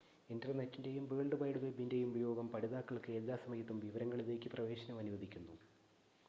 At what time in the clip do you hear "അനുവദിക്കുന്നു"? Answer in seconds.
4.97-5.55